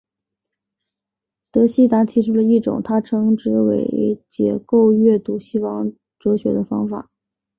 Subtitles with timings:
[1.51, 7.11] 德希达提出了一种他称之为解构阅读西方哲学的方法。